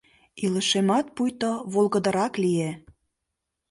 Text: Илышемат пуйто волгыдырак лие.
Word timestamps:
Илышемат 0.43 1.05
пуйто 1.15 1.51
волгыдырак 1.73 2.33
лие. 2.43 2.71